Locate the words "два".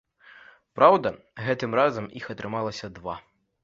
3.01-3.25